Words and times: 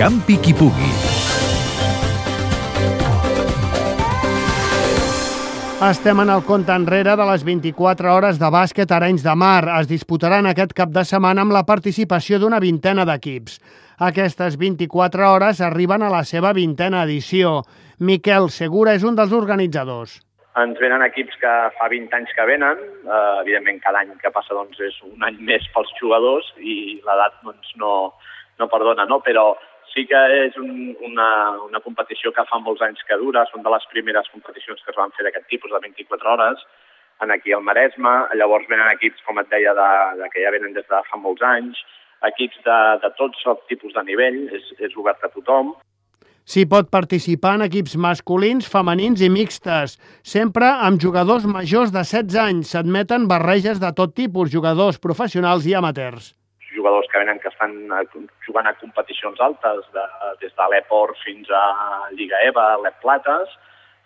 Campi 0.00 0.38
qui 0.40 0.54
pugui. 0.56 0.86
Estem 5.84 6.22
en 6.22 6.32
el 6.32 6.40
compte 6.48 6.72
enrere 6.72 7.18
de 7.20 7.26
les 7.28 7.44
24 7.44 8.08
hores 8.08 8.40
de 8.40 8.48
bàsquet 8.48 8.94
Arenys 8.96 9.26
de 9.26 9.34
Mar. 9.36 9.66
Es 9.76 9.90
disputaran 9.92 10.48
aquest 10.48 10.72
cap 10.72 10.88
de 10.96 11.04
setmana 11.04 11.44
amb 11.44 11.52
la 11.52 11.66
participació 11.68 12.40
d'una 12.40 12.62
vintena 12.64 13.04
d'equips. 13.04 13.60
Aquestes 14.08 14.56
24 14.56 15.28
hores 15.34 15.60
arriben 15.60 16.00
a 16.00 16.08
la 16.08 16.24
seva 16.24 16.56
vintena 16.56 17.04
edició. 17.04 17.58
Miquel 18.00 18.48
Segura 18.48 18.96
és 18.96 19.04
un 19.04 19.20
dels 19.20 19.36
organitzadors. 19.36 20.16
Ens 20.64 20.80
venen 20.80 21.04
equips 21.12 21.36
que 21.44 21.56
fa 21.76 21.92
20 21.92 22.16
anys 22.16 22.32
que 22.32 22.48
venen, 22.48 22.86
eh, 23.04 23.40
evidentment 23.44 23.84
cada 23.84 24.00
any 24.00 24.16
que 24.16 24.32
passa 24.32 24.56
doncs, 24.56 24.80
és 24.80 24.96
un 25.12 25.28
any 25.28 25.36
més 25.44 25.68
pels 25.76 25.92
jugadors 26.00 26.54
i 26.56 27.02
l'edat 27.04 27.36
doncs, 27.44 27.76
no, 27.76 28.14
no 28.58 28.68
perdona, 28.72 29.04
no? 29.04 29.20
però 29.20 29.52
sí 29.94 30.06
que 30.10 30.20
és 30.46 30.56
un, 30.60 30.94
una, 31.06 31.30
una 31.66 31.80
competició 31.84 32.32
que 32.34 32.46
fa 32.48 32.60
molts 32.62 32.82
anys 32.86 33.02
que 33.08 33.18
dura, 33.20 33.46
són 33.50 33.64
de 33.66 33.72
les 33.74 33.86
primeres 33.92 34.30
competicions 34.32 34.82
que 34.84 34.94
es 34.94 34.98
van 34.98 35.12
fer 35.16 35.26
d'aquest 35.26 35.48
tipus, 35.50 35.72
de 35.74 35.82
24 35.86 36.32
hores, 36.34 36.64
en 37.20 37.30
aquí 37.34 37.52
al 37.52 37.64
Maresme, 37.66 38.12
llavors 38.40 38.68
venen 38.70 38.88
equips, 38.94 39.20
com 39.26 39.40
et 39.42 39.50
deia, 39.52 39.74
de, 39.76 39.90
de 40.22 40.30
que 40.32 40.44
ja 40.44 40.54
venen 40.54 40.72
des 40.76 40.86
de 40.88 41.02
fa 41.10 41.20
molts 41.20 41.44
anys, 41.44 41.82
equips 42.30 42.62
de, 42.64 42.80
de 43.04 43.12
tots 43.18 43.46
els 43.52 43.62
tipus 43.68 43.94
de 43.96 44.04
nivell, 44.08 44.42
és, 44.56 44.72
és 44.80 44.96
obert 45.00 45.22
a 45.24 45.32
tothom. 45.34 45.74
S'hi 46.50 46.64
pot 46.66 46.88
participar 46.90 47.58
en 47.58 47.66
equips 47.68 47.94
masculins, 48.00 48.66
femenins 48.66 49.20
i 49.22 49.28
mixtes, 49.30 49.98
sempre 50.24 50.72
amb 50.88 51.02
jugadors 51.02 51.46
majors 51.46 51.92
de 51.94 52.02
16 52.02 52.40
anys. 52.48 52.72
S'admeten 52.74 53.28
barreges 53.30 53.78
de 53.82 53.92
tot 53.94 54.16
tipus, 54.16 54.50
jugadors 54.50 54.98
professionals 54.98 55.68
i 55.68 55.76
amateurs 55.78 56.34
jugadors 56.74 57.08
que 57.10 57.18
venen 57.18 57.40
que 57.42 57.50
estan 57.50 57.74
jugant 58.46 58.68
a 58.68 58.76
competicions 58.80 59.40
altes, 59.40 59.86
de, 59.94 60.04
des 60.42 60.54
de 60.54 60.68
l'Eport 60.72 61.18
fins 61.24 61.50
a 61.50 61.64
Lliga 62.14 62.40
EVA, 62.48 62.66
l'Ep 62.84 63.00
Plates, 63.02 63.56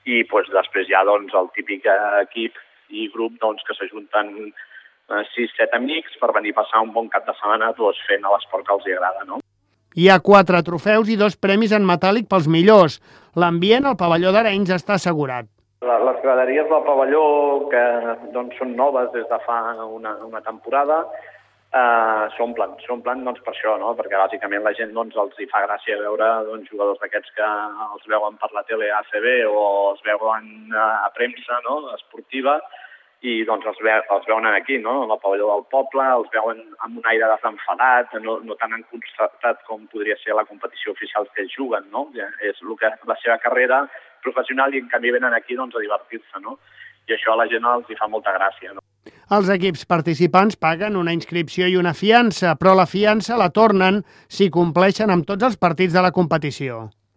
i 0.05 0.23
doncs, 0.29 0.53
després 0.53 0.89
hi 0.89 0.97
ha 0.97 1.05
doncs, 1.09 1.35
el 1.35 1.51
típic 1.57 1.87
equip 2.23 2.61
i 2.91 3.09
grup 3.12 3.37
doncs, 3.41 3.65
que 3.67 3.77
s'ajunten 3.77 4.35
eh, 4.45 5.25
sis, 5.33 5.53
set 5.57 5.73
amics 5.77 6.19
per 6.20 6.33
venir 6.37 6.55
a 6.55 6.61
passar 6.61 6.85
un 6.85 6.92
bon 6.92 7.09
cap 7.12 7.27
de 7.29 7.35
setmana 7.41 7.73
doncs, 7.79 8.01
fent 8.09 8.25
l'esport 8.29 8.67
que 8.67 8.77
els 8.77 8.89
agrada. 8.97 9.25
No? 9.29 9.41
Hi 9.95 10.09
ha 10.11 10.20
quatre 10.20 10.61
trofeus 10.67 11.11
i 11.12 11.17
dos 11.17 11.37
premis 11.39 11.73
en 11.73 11.85
metàl·lic 11.87 12.29
pels 12.31 12.48
millors. 12.51 12.98
L'ambient 13.39 13.87
al 13.87 13.98
pavelló 14.01 14.33
d'Arenys 14.35 14.73
està 14.75 14.97
assegurat. 14.98 15.47
Les 15.85 16.19
graderies 16.23 16.69
del 16.70 16.83
pavelló, 16.87 17.25
que 17.70 17.85
doncs, 18.33 18.57
són 18.59 18.73
noves 18.77 19.11
des 19.12 19.27
de 19.29 19.39
fa 19.45 19.59
una, 19.85 20.17
una 20.25 20.41
temporada, 20.42 21.03
eh, 21.75 22.27
s'omplen, 22.36 22.77
s'omplen 22.86 23.25
doncs, 23.27 23.42
per 23.44 23.53
això, 23.55 23.75
no? 23.80 23.92
perquè 23.98 24.20
bàsicament 24.20 24.64
la 24.64 24.75
gent 24.78 24.94
doncs, 24.94 25.17
els 25.19 25.41
hi 25.41 25.48
fa 25.50 25.64
gràcia 25.67 25.98
veure 26.00 26.30
doncs, 26.48 26.70
jugadors 26.70 27.03
d'aquests 27.03 27.34
que 27.36 27.50
els 27.89 28.08
veuen 28.14 28.39
per 28.41 28.50
la 28.55 28.64
tele 28.70 28.92
ACB 29.00 29.28
o 29.50 29.61
els 29.91 30.02
veuen 30.06 30.48
a, 30.72 30.89
a 31.08 31.12
premsa 31.17 31.61
no? 31.67 31.80
esportiva 31.97 32.61
i 33.25 33.39
doncs 33.48 33.67
els, 33.70 33.80
ve, 33.80 33.97
els 34.17 34.27
veuen 34.28 34.47
aquí, 34.52 34.78
no? 34.78 34.98
en 35.05 35.12
el 35.14 35.20
pavelló 35.22 35.50
del 35.50 35.67
poble, 35.72 36.06
els 36.20 36.30
veuen 36.34 36.61
amb 36.86 37.00
un 37.00 37.11
aire 37.11 37.30
desenfadat, 37.33 38.12
no, 38.22 38.39
no 38.45 38.58
tan 38.61 38.77
enconcertat 38.77 39.64
com 39.69 39.89
podria 39.92 40.19
ser 40.20 40.36
la 40.36 40.45
competició 40.45 40.92
oficial 40.92 41.30
que 41.34 41.48
juguen, 41.48 41.89
no? 41.91 42.11
És 42.45 42.61
el 42.61 42.77
que, 42.77 42.92
la 43.08 43.17
seva 43.25 43.41
carrera 43.41 43.86
professional 44.27 44.77
i 44.77 44.84
en 44.84 44.92
canvi 44.92 45.17
venen 45.17 45.41
aquí 45.41 45.56
doncs, 45.56 45.72
a 45.72 45.86
divertir-se, 45.86 46.45
no? 46.45 46.58
I 47.08 47.17
això 47.17 47.33
a 47.33 47.41
la 47.41 47.48
gent 47.48 47.64
els 47.72 47.89
hi 47.89 47.97
fa 47.97 48.12
molta 48.12 48.36
gràcia, 48.36 48.77
no? 48.77 48.84
Els 49.33 49.48
equips 49.48 49.86
participants 49.89 50.58
paguen 50.61 50.98
una 51.00 51.14
inscripció 51.17 51.69
i 51.70 51.78
una 51.80 51.94
fiança, 51.97 52.53
però 52.61 52.75
la 52.77 52.84
fiança 52.84 53.39
la 53.41 53.48
tornen 53.48 54.03
si 54.28 54.50
compleixen 54.53 55.11
amb 55.11 55.25
tots 55.25 55.48
els 55.48 55.56
partits 55.56 55.97
de 55.97 56.03
la 56.05 56.12
competició. 56.12 56.91